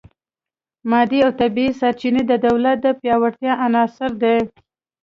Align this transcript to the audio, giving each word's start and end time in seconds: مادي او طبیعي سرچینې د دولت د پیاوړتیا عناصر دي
مادي 0.89 1.19
او 1.25 1.31
طبیعي 1.41 1.71
سرچینې 1.81 2.23
د 2.27 2.33
دولت 2.45 2.77
د 2.81 2.87
پیاوړتیا 2.99 3.53
عناصر 3.65 4.11
دي 4.23 4.37